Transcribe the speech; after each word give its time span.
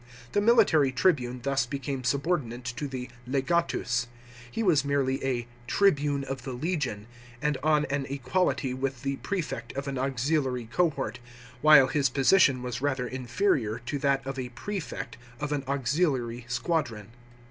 The 0.31 0.41
military 0.41 0.91
tribune 0.91 1.41
thus 1.43 1.67
became 1.67 2.03
subordinate 2.03 2.65
to 2.65 2.87
the 2.87 3.07
legatus. 3.27 4.07
He 4.49 4.63
was 4.63 4.83
merely 4.83 5.23
a" 5.23 5.47
tribune 5.77 6.23
of 6.23 6.41
the 6.41 6.53
legion," 6.53 7.05
and 7.39 7.57
on 7.61 7.85
an 7.85 8.07
equality 8.09 8.73
with 8.73 9.03
the 9.03 9.17
prefect 9.17 9.73
of 9.73 9.87
an 9.87 9.99
auxiliary 9.99 10.65
cohort, 10.71 11.19
while 11.61 11.85
his 11.85 12.09
position 12.09 12.63
was 12.63 12.81
rather 12.81 13.05
inferior 13.07 13.77
to 13.85 13.99
that 13.99 14.25
of 14.25 14.39
a 14.39 14.49
prefect 14.49 15.17
of 15.39 15.51
an 15.51 15.63
auxiliary 15.67 16.45
squadron. 16.47 17.09